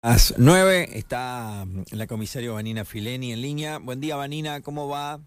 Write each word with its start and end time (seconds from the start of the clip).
A 0.00 0.10
las 0.10 0.34
9 0.38 0.90
está 0.96 1.66
la 1.90 2.06
comisaria 2.06 2.52
Vanina 2.52 2.84
Fileni 2.84 3.32
en 3.32 3.42
línea. 3.42 3.78
Buen 3.78 3.98
día, 3.98 4.14
Vanina, 4.14 4.60
¿cómo 4.60 4.86
va? 4.86 5.18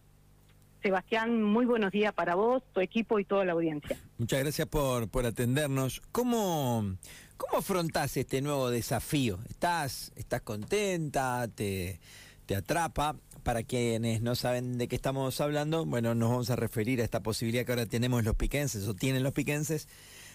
Sebastián, 0.82 1.44
muy 1.44 1.66
buenos 1.66 1.92
días 1.92 2.14
para 2.14 2.36
vos, 2.36 2.64
tu 2.72 2.80
equipo 2.80 3.20
y 3.20 3.26
toda 3.26 3.44
la 3.44 3.52
audiencia. 3.52 4.00
Muchas 4.18 4.40
gracias 4.40 4.70
por, 4.70 5.10
por 5.10 5.26
atendernos. 5.26 6.02
¿Cómo, 6.14 6.96
¿Cómo 7.36 7.58
afrontás 7.58 8.16
este 8.16 8.42
nuevo 8.42 8.70
desafío? 8.70 9.40
¿Estás, 9.50 10.14
estás 10.16 10.40
contenta? 10.40 11.50
¿Te, 11.54 12.00
¿Te 12.46 12.56
atrapa? 12.56 13.18
Para 13.44 13.64
quienes 13.64 14.22
no 14.22 14.36
saben 14.36 14.78
de 14.78 14.88
qué 14.88 14.96
estamos 14.96 15.42
hablando, 15.42 15.86
bueno, 15.86 16.16
nos 16.16 16.30
vamos 16.30 16.50
a 16.50 16.56
referir 16.56 17.02
a 17.02 17.04
esta 17.04 17.22
posibilidad 17.22 17.66
que 17.66 17.74
ahora 17.74 17.88
tenemos 17.88 18.24
los 18.24 18.36
piquenses 18.36 18.88
o 18.88 18.94
tienen 18.94 19.22
los 19.22 19.34
piquenses 19.34 19.90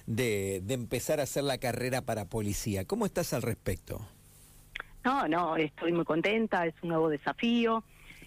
de, 0.04 0.60
de 0.62 0.74
empezar 0.74 1.20
a 1.20 1.22
hacer 1.22 1.44
la 1.44 1.56
carrera 1.56 2.02
para 2.02 2.26
policía. 2.26 2.84
¿Cómo 2.84 3.06
estás 3.06 3.32
al 3.32 3.40
respecto? 3.40 4.06
No, 5.06 5.28
no, 5.28 5.56
estoy 5.56 5.92
muy 5.92 6.04
contenta, 6.04 6.66
es 6.66 6.74
un 6.82 6.88
nuevo 6.88 7.08
desafío. 7.08 7.84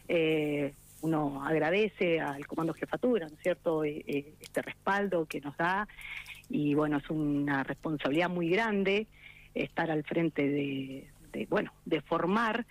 Eh, 0.07 0.73
uno 1.01 1.43
agradece 1.43 2.21
al 2.21 2.47
Comando 2.47 2.73
Jefatura, 2.73 3.27
¿no 3.27 3.35
es 3.35 3.41
cierto?, 3.41 3.83
eh, 3.83 4.01
eh, 4.07 4.33
este 4.39 4.61
respaldo 4.61 5.25
que 5.25 5.41
nos 5.41 5.57
da. 5.57 5.89
Y 6.49 6.75
bueno, 6.75 6.95
es 6.95 7.09
una 7.09 7.65
responsabilidad 7.65 8.29
muy 8.29 8.49
grande 8.49 9.07
estar 9.53 9.91
al 9.91 10.05
frente 10.05 10.47
de, 10.47 11.47
bueno, 11.49 11.73
de 11.83 11.99
formar 11.99 12.65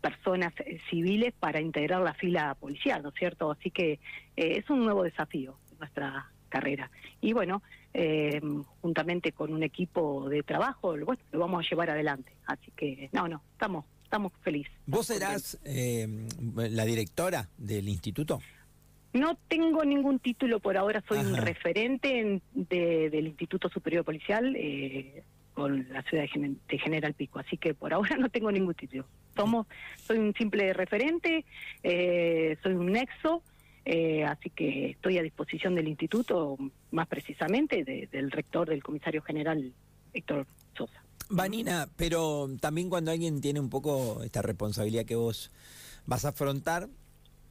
personas 0.00 0.52
civiles 0.88 1.34
para 1.40 1.60
integrar 1.60 2.00
la 2.00 2.14
fila 2.14 2.54
policial, 2.54 3.02
¿no 3.02 3.08
es 3.08 3.16
cierto? 3.16 3.50
Así 3.50 3.72
que 3.72 3.98
es 4.36 4.70
un 4.70 4.84
nuevo 4.84 5.02
desafío 5.02 5.56
nuestra 5.80 6.30
carrera. 6.48 6.88
Y 7.20 7.32
bueno, 7.32 7.60
eh, 7.96 8.40
juntamente 8.80 9.30
con 9.30 9.52
un 9.52 9.62
equipo 9.62 10.28
de 10.28 10.42
trabajo, 10.42 10.96
lo 10.96 11.06
vamos 11.32 11.64
a 11.64 11.70
llevar 11.70 11.90
adelante. 11.90 12.32
Así 12.44 12.72
que, 12.76 13.08
no, 13.12 13.28
no, 13.28 13.40
estamos, 13.52 13.84
estamos 14.02 14.32
felices. 14.42 14.72
¿Vos 14.84 15.06
serás 15.06 15.60
eh, 15.64 16.26
la 16.56 16.84
directora 16.84 17.48
del 17.56 17.88
instituto? 17.88 18.40
No 19.12 19.38
tengo 19.46 19.84
ningún 19.84 20.18
título 20.18 20.58
por 20.58 20.76
ahora, 20.76 21.04
soy 21.06 21.18
un 21.18 21.36
referente 21.36 22.42
del 22.52 23.26
Instituto 23.28 23.68
Superior 23.68 24.04
Policial 24.04 24.56
eh, 24.56 25.22
con 25.52 25.86
la 25.92 26.02
ciudad 26.02 26.24
de, 26.34 26.78
General 26.78 27.14
Pico, 27.14 27.38
así 27.38 27.56
que 27.56 27.74
por 27.74 27.92
ahora 27.92 28.16
no 28.18 28.28
tengo 28.28 28.50
ningún 28.50 28.74
título. 28.74 29.06
Somos, 29.36 29.68
soy 30.04 30.18
un 30.18 30.34
simple 30.34 30.72
referente, 30.72 31.44
soy 31.80 32.72
un 32.72 32.86
nexo 32.86 33.40
eh, 33.84 34.24
así 34.24 34.50
que 34.50 34.90
estoy 34.90 35.18
a 35.18 35.22
disposición 35.22 35.74
del 35.74 35.88
instituto, 35.88 36.56
más 36.90 37.06
precisamente 37.06 37.84
del 37.84 38.30
rector, 38.30 38.68
del 38.68 38.82
comisario 38.82 39.22
general 39.22 39.72
Héctor 40.12 40.46
Sosa. 40.76 41.02
Vanina, 41.28 41.88
pero 41.96 42.48
también 42.60 42.88
cuando 42.88 43.10
alguien 43.10 43.40
tiene 43.40 43.60
un 43.60 43.70
poco 43.70 44.22
esta 44.22 44.42
responsabilidad 44.42 45.04
que 45.04 45.16
vos 45.16 45.50
vas 46.06 46.24
a 46.24 46.28
afrontar, 46.28 46.88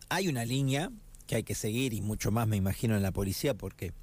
hay 0.09 0.27
una 0.27 0.45
línea 0.45 0.91
que 1.27 1.35
hay 1.35 1.43
que 1.43 1.55
seguir 1.55 1.93
y 1.93 2.01
mucho 2.01 2.31
más 2.31 2.47
me 2.47 2.57
imagino 2.57 2.95
en 2.95 3.03
la 3.03 3.11
policía 3.11 3.53
porque 3.55 3.93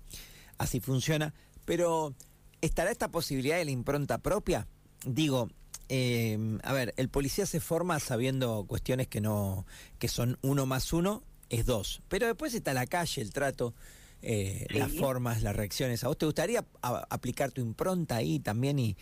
así 0.59 0.81
funciona, 0.81 1.35
pero 1.65 2.15
¿estará 2.61 2.91
esta 2.91 3.11
posibilidad 3.11 3.59
de 3.59 3.65
la 3.65 3.71
impronta 3.71 4.19
propia? 4.19 4.67
Digo, 5.05 5.49
eh, 5.89 6.39
a 6.63 6.73
ver, 6.73 6.95
el 6.97 7.09
policía 7.09 7.47
se 7.47 7.61
forma 7.61 7.99
sabiendo 7.99 8.65
cuestiones 8.67 9.09
que 9.09 9.21
no, 9.21 9.67
que 9.99 10.09
son 10.09 10.39
uno 10.43 10.67
más 10.67 10.93
uno 10.93 11.25
es 11.51 11.67
dos. 11.67 12.01
Pero 12.09 12.27
después 12.27 12.55
está 12.55 12.73
la 12.73 12.87
calle, 12.87 13.21
el 13.21 13.33
trato, 13.33 13.75
eh, 14.23 14.67
las 14.71 14.93
formas, 14.93 15.43
las 15.43 15.55
reacciones. 15.55 16.03
¿A 16.05 16.09
vos 16.09 16.17
te 16.17 16.27
gustaría 16.27 16.65
aplicar 16.81 17.51
tu 17.53 17.61
impronta 17.61 18.17
ahí 18.17 18.39
también 18.39 18.79
y, 18.79 18.97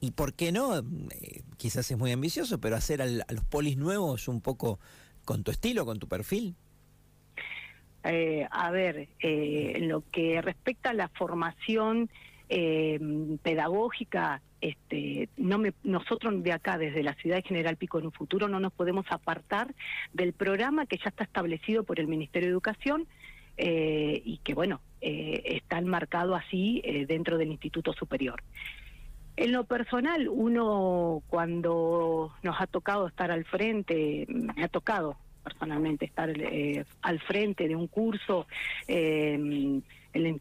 y 0.00 0.10
por 0.12 0.34
qué 0.34 0.50
no? 0.50 0.78
Eh, 0.78 1.42
quizás 1.56 1.88
es 1.90 1.98
muy 1.98 2.10
ambicioso, 2.10 2.58
pero 2.58 2.74
hacer 2.76 3.02
a 3.02 3.06
los 3.06 3.44
polis 3.48 3.76
nuevos 3.76 4.26
un 4.26 4.40
poco 4.40 4.80
con 5.24 5.44
tu 5.44 5.50
estilo, 5.50 5.84
con 5.84 5.98
tu 5.98 6.08
perfil. 6.08 6.56
Eh, 8.02 8.46
a 8.50 8.70
ver, 8.70 9.08
en 9.20 9.88
lo 9.88 10.02
que 10.10 10.40
respecta 10.40 10.90
a 10.90 10.94
la 10.94 11.08
formación 11.08 12.10
pedagógica 13.42 14.42
este, 14.60 15.28
no 15.36 15.58
me, 15.58 15.72
nosotros 15.82 16.42
de 16.42 16.52
acá, 16.52 16.76
desde 16.76 17.02
la 17.02 17.14
ciudad 17.14 17.36
de 17.36 17.42
General 17.42 17.76
Pico 17.76 17.98
en 17.98 18.06
un 18.06 18.12
futuro, 18.12 18.48
no 18.48 18.60
nos 18.60 18.72
podemos 18.72 19.06
apartar 19.10 19.74
del 20.12 20.32
programa 20.32 20.86
que 20.86 20.98
ya 20.98 21.08
está 21.08 21.24
establecido 21.24 21.84
por 21.84 21.98
el 21.98 22.08
Ministerio 22.08 22.48
de 22.48 22.52
Educación 22.52 23.06
eh, 23.56 24.20
y 24.24 24.38
que, 24.38 24.54
bueno, 24.54 24.80
eh, 25.00 25.42
está 25.44 25.78
enmarcado 25.78 26.34
así 26.34 26.82
eh, 26.84 27.06
dentro 27.06 27.38
del 27.38 27.50
Instituto 27.50 27.92
Superior. 27.92 28.42
En 29.36 29.52
lo 29.52 29.64
personal, 29.64 30.28
uno 30.28 31.22
cuando 31.28 32.34
nos 32.42 32.60
ha 32.60 32.66
tocado 32.66 33.06
estar 33.06 33.30
al 33.30 33.44
frente, 33.46 34.26
me 34.28 34.62
ha 34.62 34.68
tocado 34.68 35.16
personalmente 35.42 36.04
estar 36.04 36.30
al 37.00 37.20
frente 37.20 37.66
de 37.66 37.74
un 37.74 37.86
curso 37.86 38.46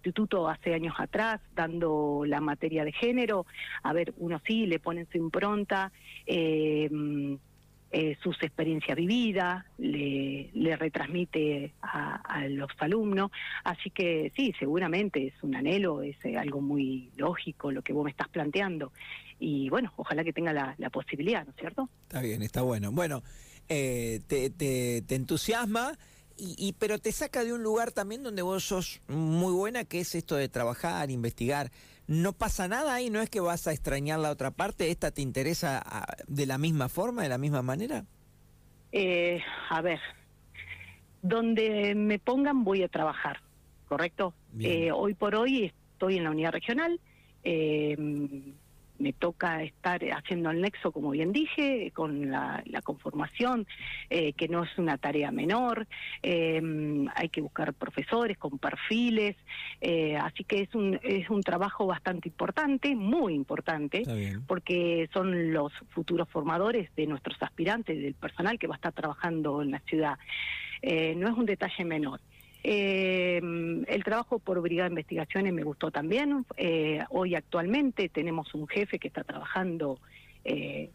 instituto 0.09 0.49
hace 0.49 0.73
años 0.73 0.95
atrás 0.97 1.39
dando 1.55 2.23
la 2.25 2.41
materia 2.41 2.83
de 2.83 2.91
género. 2.91 3.45
A 3.83 3.93
ver, 3.93 4.13
uno 4.17 4.41
sí 4.45 4.65
le 4.65 4.79
pone 4.79 5.05
su 5.11 5.17
impronta. 5.17 5.91
Eh, 6.25 6.89
eh, 7.91 8.15
sus 8.21 8.37
experiencias 8.43 8.95
vividas, 8.95 9.65
le, 9.79 10.51
retransmite 10.77 11.73
a, 11.81 12.45
los 12.47 12.69
alumnos. 12.77 13.31
Así 13.63 13.89
que 13.89 14.31
sí, 14.35 14.53
seguramente 14.59 15.25
es 15.25 15.33
un 15.41 15.55
anhelo, 15.55 16.03
es 16.03 16.15
eh, 16.23 16.37
algo 16.37 16.61
muy 16.61 17.09
lógico 17.17 17.71
lo 17.71 17.81
que 17.81 17.91
vos 17.91 18.05
me 18.05 18.11
estás 18.11 18.27
planteando. 18.27 18.91
Y 19.39 19.69
bueno, 19.69 19.91
ojalá 19.95 20.23
que 20.23 20.33
tenga 20.33 20.53
la, 20.53 20.89
posibilidad, 20.91 21.43
¿no 21.43 21.49
es 21.49 21.57
cierto? 21.57 21.89
Está 22.03 22.21
bien, 22.21 22.43
está 22.43 22.61
bueno. 22.61 22.91
Bueno, 22.91 23.23
te, 23.67 24.21
te, 24.27 25.01
te 25.01 25.15
entusiasma 25.15 25.97
y, 26.39 26.73
pero 26.79 26.99
te 26.99 27.11
saca 27.11 27.43
de 27.43 27.53
un 27.53 27.63
lugar 27.63 27.91
también 27.91 28.23
donde 28.23 28.41
vos 28.41 28.63
sos 28.63 29.01
muy 29.07 29.53
buena, 29.53 29.83
que 29.83 29.99
es 29.99 30.15
esto 30.15 30.35
de 30.35 30.49
trabajar, 30.49 31.11
investigar. 31.11 31.71
¿No 32.07 32.33
pasa 32.33 32.67
nada 32.67 32.95
ahí? 32.95 33.09
¿No 33.09 33.21
es 33.21 33.29
que 33.29 33.39
vas 33.39 33.67
a 33.67 33.71
extrañar 33.71 34.19
la 34.19 34.31
otra 34.31 34.51
parte? 34.51 34.89
¿Esta 34.89 35.11
te 35.11 35.21
interesa 35.21 35.83
de 36.27 36.45
la 36.45 36.57
misma 36.57 36.89
forma, 36.89 37.23
de 37.23 37.29
la 37.29 37.37
misma 37.37 37.61
manera? 37.61 38.05
Eh, 38.91 39.41
a 39.69 39.81
ver, 39.81 39.99
donde 41.21 41.93
me 41.95 42.17
pongan 42.17 42.63
voy 42.63 42.83
a 42.83 42.87
trabajar, 42.87 43.41
¿correcto? 43.87 44.33
Eh, 44.59 44.91
hoy 44.91 45.13
por 45.13 45.35
hoy 45.35 45.71
estoy 45.93 46.17
en 46.17 46.23
la 46.23 46.31
unidad 46.31 46.51
regional. 46.51 46.99
Eh, 47.43 47.95
me 48.99 49.13
toca 49.13 49.63
estar 49.63 50.01
haciendo 50.11 50.51
el 50.51 50.61
nexo, 50.61 50.91
como 50.91 51.11
bien 51.11 51.31
dije, 51.31 51.91
con 51.93 52.29
la, 52.29 52.63
conformación, 52.83 53.67
eh, 54.09 54.33
que 54.33 54.47
no 54.47 54.63
es 54.63 54.77
una 54.77 54.97
tarea 54.97 55.31
menor, 55.31 55.87
eh, 56.23 56.61
hay 57.15 57.29
que 57.29 57.41
buscar 57.41 57.73
profesores 57.73 58.37
con 58.37 58.57
perfiles, 58.57 59.35
eh, 59.81 60.17
así 60.17 60.43
que 60.43 60.61
es 60.61 60.73
un, 60.75 60.99
es 61.03 61.29
un 61.29 61.41
trabajo 61.41 61.85
bastante 61.85 62.29
importante, 62.29 62.95
muy 62.95 63.33
importante, 63.33 64.03
porque 64.47 65.09
son 65.13 65.53
los 65.53 65.71
futuros 65.89 66.27
formadores 66.29 66.89
de 66.95 67.07
nuestros 67.07 67.41
aspirantes, 67.41 67.97
del 68.01 68.13
personal 68.13 68.57
que 68.57 68.67
va 68.67 68.75
a 68.75 68.77
estar 68.77 68.93
trabajando 68.93 69.61
en 69.61 69.71
la 69.71 69.79
ciudad. 69.79 70.17
no 70.81 71.27
es 71.29 71.37
un 71.37 71.45
detalle 71.45 71.85
menor. 71.85 72.19
Eh, 72.63 73.37
el 73.87 74.03
trabajo 74.03 74.39
por 74.39 74.61
Brigada 74.61 74.89
de 74.89 74.93
Investigaciones 74.93 75.53
me 75.53 75.63
gustó 75.63 75.91
también. 75.91 76.45
Eh, 76.57 77.03
hoy 77.09 77.35
actualmente 77.35 78.09
tenemos 78.09 78.53
un 78.53 78.67
jefe 78.67 78.99
que 78.99 79.07
está 79.07 79.23
trabajando, 79.23 79.99
eh, 80.43 80.91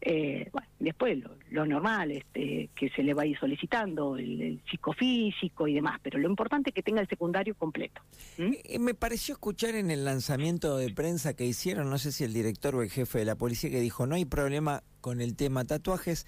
eh, 0.00 0.48
bueno, 0.52 0.68
después 0.78 1.18
lo, 1.50 1.66
normal, 1.66 2.12
este, 2.12 2.70
que 2.76 2.88
se 2.90 3.02
le 3.02 3.14
va 3.14 3.22
a 3.22 3.26
ir 3.26 3.38
solicitando, 3.38 4.16
el, 4.16 4.60
psicofísico 4.70 5.66
y 5.66 5.74
demás, 5.74 5.98
pero 6.02 6.18
lo 6.18 6.28
importante 6.28 6.70
es 6.70 6.74
que 6.74 6.82
tenga 6.82 7.00
el 7.00 7.08
secundario 7.08 7.54
completo. 7.54 8.00
Eh, 8.38 8.78
me 8.78 8.94
pareció 8.94 9.34
escuchar 9.34 9.74
en 9.74 9.90
el 9.90 10.04
lanzamiento 10.04 10.76
de 10.76 10.92
prensa 10.92 11.34
que 11.34 11.44
hicieron, 11.44 11.90
no 11.90 11.98
sé 11.98 12.12
si 12.12 12.24
el 12.24 12.32
director 12.32 12.76
o 12.76 12.82
el 12.82 12.90
jefe 12.90 13.18
de 13.18 13.24
la 13.24 13.34
policía, 13.34 13.70
que 13.70 13.80
dijo, 13.80 14.06
no 14.06 14.14
hay 14.14 14.24
problema 14.24 14.82
con 15.00 15.20
el 15.20 15.36
tema 15.36 15.64
tatuajes, 15.64 16.26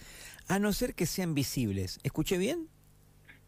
a 0.48 0.58
no 0.58 0.72
ser 0.72 0.94
que 0.94 1.06
sean 1.06 1.34
visibles. 1.34 2.00
¿Escuché 2.02 2.38
bien? 2.38 2.68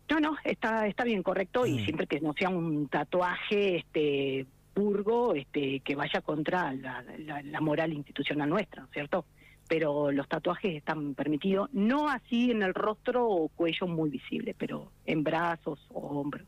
No, 0.09 0.21
no, 0.21 0.37
está, 0.45 0.87
está 0.87 1.05
bien, 1.05 1.23
correcto, 1.23 1.67
y 1.67 1.81
mm. 1.81 1.85
siempre 1.85 2.07
que 2.07 2.21
no 2.21 2.33
sea 2.35 2.49
un 2.49 2.87
tatuaje 2.89 3.79
este 3.79 4.47
purgo 4.73 5.35
este, 5.35 5.81
que 5.81 5.95
vaya 5.95 6.21
contra 6.21 6.73
la, 6.73 7.05
la 7.43 7.61
moral 7.61 7.93
institucional 7.93 8.49
nuestra, 8.49 8.87
¿cierto? 8.93 9.27
Pero 9.69 10.13
los 10.13 10.29
tatuajes 10.29 10.77
están 10.77 11.15
permitidos, 11.15 11.69
no 11.73 12.09
así 12.09 12.51
en 12.51 12.63
el 12.63 12.75
rostro 12.75 13.29
o 13.29 13.49
cuello 13.49 13.87
muy 13.87 14.11
visible, 14.11 14.55
pero 14.59 14.93
en 15.07 15.25
brazos 15.25 15.81
o 15.93 16.21
hombros. 16.21 16.47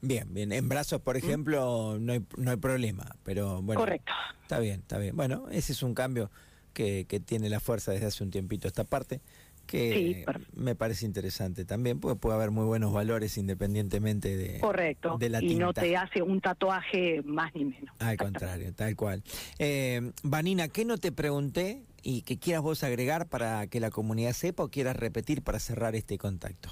Bien, 0.00 0.32
bien, 0.34 0.52
en 0.52 0.68
brazos, 0.68 1.00
por 1.00 1.16
¿Mm? 1.16 1.18
ejemplo, 1.18 1.96
no, 1.98 2.12
hay, 2.12 2.24
no 2.36 2.50
hay 2.50 2.56
problema, 2.56 3.16
pero 3.22 3.62
bueno. 3.62 3.80
Correcto. 3.80 4.12
Está 4.42 4.58
bien, 4.58 4.80
está 4.80 4.98
bien. 4.98 5.16
Bueno, 5.16 5.46
ese 5.50 5.72
es 5.72 5.82
un 5.82 5.94
cambio 5.94 6.30
que, 6.74 7.06
que 7.06 7.20
tiene 7.20 7.48
la 7.48 7.60
fuerza 7.60 7.92
desde 7.92 8.06
hace 8.06 8.22
un 8.22 8.30
tiempito 8.30 8.68
esta 8.68 8.84
parte 8.84 9.20
que 9.66 10.24
me 10.54 10.74
parece 10.74 11.06
interesante 11.06 11.64
también, 11.64 12.00
porque 12.00 12.18
puede 12.18 12.36
haber 12.36 12.50
muy 12.50 12.64
buenos 12.64 12.92
valores 12.92 13.36
independientemente 13.38 14.36
de, 14.36 14.60
Correcto. 14.60 15.16
de 15.18 15.28
la 15.28 15.42
Y 15.42 15.54
no 15.54 15.72
te 15.72 15.96
hace 15.96 16.22
un 16.22 16.40
tatuaje 16.40 17.22
más 17.24 17.54
ni 17.54 17.64
menos. 17.64 17.94
Al 17.98 18.16
contrario, 18.16 18.72
tal 18.74 18.94
cual. 18.96 19.22
Eh, 19.58 20.12
Vanina, 20.22 20.68
¿qué 20.68 20.84
no 20.84 20.98
te 20.98 21.12
pregunté 21.12 21.82
y 22.04 22.22
que 22.22 22.38
quieras 22.38 22.62
vos 22.62 22.84
agregar 22.84 23.28
para 23.28 23.66
que 23.66 23.80
la 23.80 23.90
comunidad 23.90 24.32
sepa 24.32 24.62
o 24.62 24.70
quieras 24.70 24.96
repetir 24.96 25.42
para 25.42 25.58
cerrar 25.58 25.96
este 25.96 26.18
contacto? 26.18 26.70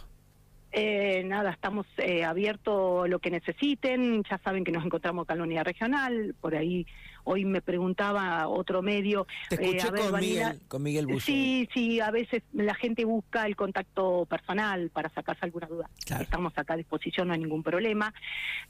Eh, 0.74 1.22
nada, 1.26 1.50
estamos 1.50 1.86
eh, 1.98 2.24
abiertos 2.24 3.06
lo 3.06 3.18
que 3.18 3.30
necesiten. 3.30 4.22
Ya 4.30 4.38
saben 4.38 4.64
que 4.64 4.72
nos 4.72 4.84
encontramos 4.84 5.24
acá 5.24 5.34
en 5.34 5.40
la 5.40 5.44
unidad 5.44 5.64
regional. 5.64 6.34
Por 6.40 6.54
ahí 6.54 6.86
hoy 7.24 7.44
me 7.44 7.60
preguntaba 7.60 8.48
otro 8.48 8.80
medio. 8.80 9.26
Te 9.50 9.56
escuché 9.56 9.88
eh, 9.88 10.10
con, 10.10 10.20
Miguel, 10.20 10.60
con 10.68 10.82
Miguel 10.82 11.20
Sí, 11.20 11.68
sí, 11.74 12.00
a 12.00 12.10
veces 12.10 12.42
la 12.54 12.74
gente 12.74 13.04
busca 13.04 13.46
el 13.46 13.54
contacto 13.54 14.24
personal 14.24 14.88
para 14.88 15.10
sacarse 15.10 15.44
alguna 15.44 15.66
duda. 15.66 15.90
Estamos 16.18 16.54
acá 16.56 16.72
a 16.72 16.78
disposición, 16.78 17.28
no 17.28 17.34
hay 17.34 17.40
ningún 17.40 17.62
problema. 17.62 18.14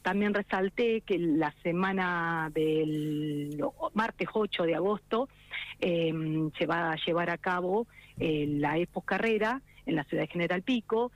También 0.03 0.35
resalté 0.35 1.03
que 1.03 1.19
la 1.19 1.55
semana 1.63 2.51
del 2.53 3.63
martes 3.95 4.29
8 4.33 4.65
de 4.65 4.75
agosto 4.75 5.29
em, 5.83 6.51
se 6.59 6.65
va 6.65 6.93
a 6.93 6.97
llevar 6.97 7.29
a 7.29 7.37
cabo 7.37 7.87
eh, 8.19 8.47
la 8.49 8.79
Expo 8.79 9.03
Carrera 9.03 9.61
en 9.85 9.97
la 9.97 10.05
ciudad 10.05 10.23
de 10.23 10.29
General 10.29 10.63
Pico 10.63 11.13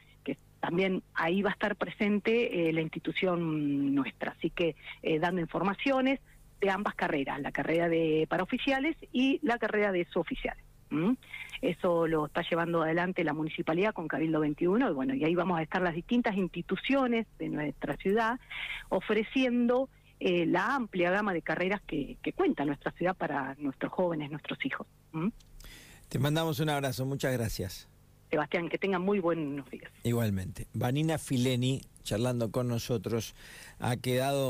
también 0.67 1.03
ahí 1.15 1.43
va 1.43 1.51
a 1.51 1.53
estar 1.53 1.77
presente 1.77 2.69
eh, 2.69 2.73
la 2.73 2.81
institución 2.81 3.95
nuestra, 3.95 4.33
así 4.33 4.51
que 4.51 4.75
eh, 5.03 5.19
dando 5.21 5.41
informaciones 5.41 6.21
de 6.61 6.71
ambas 6.71 6.95
carreras, 6.95 7.41
la 7.41 7.53
carrera 7.53 7.89
de 7.89 8.27
paraoficiales 8.29 8.97
y 9.13 9.39
la 9.43 9.59
carrera 9.59 9.93
de 9.93 10.05
suboficiales. 10.07 10.65
Eso 11.63 12.07
lo 12.07 12.27
está 12.27 12.43
llevando 12.43 12.83
adelante 12.83 13.25
la 13.25 13.33
municipalidad 13.33 13.93
con 13.93 14.09
Cabildo 14.09 14.41
21 14.41 14.91
y 14.91 14.93
bueno, 14.93 15.15
y 15.15 15.25
ahí 15.25 15.35
vamos 15.35 15.59
a 15.59 15.63
estar 15.63 15.83
las 15.83 15.95
distintas 15.95 16.37
instituciones 16.37 17.27
de 17.39 17.49
nuestra 17.49 17.97
ciudad 17.97 18.39
ofreciendo 18.89 19.89
eh, 20.19 20.47
la 20.47 20.75
amplia 20.75 21.11
gama 21.11 21.33
de 21.33 21.43
carreras 21.43 21.81
que, 21.87 22.17
cuenta 22.35 22.65
nuestra 22.65 22.93
ciudad 22.93 23.15
para 23.17 23.55
nuestros 23.59 23.93
jóvenes, 23.93 24.31
nuestros 24.31 24.59
hijos. 24.65 24.87
Te 26.09 26.19
mandamos 26.19 26.61
un 26.61 26.71
abrazo, 26.71 27.05
muchas 27.05 27.33
gracias. 27.33 27.89
Sebastián, 28.31 28.69
que 28.69 28.79
tengan 28.79 29.03
muy 29.03 29.21
buenos 29.21 29.69
días. 29.71 29.91
Igualmente. 30.03 30.67
Vanina 30.73 31.19
Fileni, 31.19 31.83
charlando 32.03 32.51
con 32.51 32.69
nosotros, 32.69 33.35
ha 33.79 33.97
quedado... 33.97 34.45